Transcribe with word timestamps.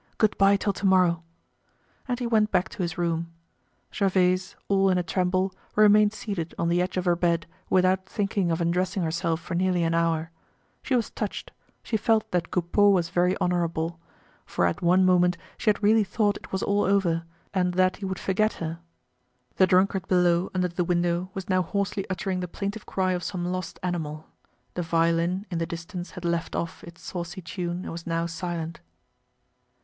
Good 0.17 0.35
bye 0.39 0.57
till 0.57 0.73
to 0.73 0.85
morrow." 0.87 1.21
And 2.07 2.17
he 2.17 2.25
went 2.25 2.49
back 2.49 2.69
to 2.69 2.81
his 2.81 2.97
room. 2.97 3.31
Gervaise, 3.93 4.55
all 4.67 4.89
in 4.89 4.97
a 4.97 5.03
tremble, 5.03 5.53
remained 5.75 6.11
seated 6.13 6.55
on 6.57 6.69
the 6.69 6.81
edge 6.81 6.97
of 6.97 7.05
her 7.05 7.15
bed, 7.15 7.45
without 7.69 8.07
thinking 8.07 8.49
of 8.49 8.59
undressing 8.61 9.03
herself 9.03 9.39
for 9.41 9.53
nearly 9.53 9.83
an 9.83 9.93
hour. 9.93 10.31
She 10.81 10.95
was 10.95 11.11
touched; 11.11 11.51
she 11.83 11.97
felt 11.97 12.31
that 12.31 12.49
Coupeau 12.49 12.89
was 12.89 13.09
very 13.09 13.37
honorable; 13.39 13.99
for 14.43 14.65
at 14.65 14.81
one 14.81 15.05
moment 15.05 15.37
she 15.55 15.69
had 15.69 15.83
really 15.83 16.03
thought 16.03 16.37
it 16.37 16.51
was 16.51 16.63
all 16.63 16.81
over, 16.83 17.23
and 17.53 17.75
that 17.75 17.97
he 17.97 18.05
would 18.05 18.17
forget 18.17 18.53
her. 18.53 18.79
The 19.57 19.67
drunkard 19.67 20.07
below, 20.07 20.49
under 20.55 20.67
the 20.69 20.83
window, 20.83 21.29
was 21.35 21.47
now 21.47 21.61
hoarsely 21.61 22.09
uttering 22.09 22.39
the 22.39 22.47
plaintive 22.47 22.87
cry 22.87 23.11
of 23.11 23.21
some 23.23 23.45
lost 23.45 23.77
animal. 23.83 24.25
The 24.73 24.81
violin 24.81 25.45
in 25.51 25.59
the 25.59 25.67
distance 25.67 26.09
had 26.17 26.25
left 26.25 26.55
off 26.55 26.83
its 26.83 27.03
saucy 27.03 27.43
tune 27.43 27.83
and 27.83 27.91
was 27.91 28.07
now 28.07 28.25
silent. 28.25 28.79